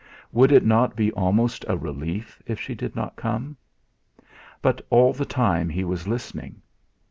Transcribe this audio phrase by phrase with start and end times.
[0.31, 3.55] Would it not be almost a relief if she did not come?
[4.59, 6.63] But all the time he was listening.